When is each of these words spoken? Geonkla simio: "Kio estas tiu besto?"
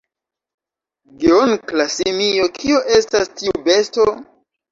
Geonkla 1.23 1.85
simio: 1.97 2.47
"Kio 2.57 2.79
estas 2.97 3.29
tiu 3.41 3.53
besto?" 3.69 4.09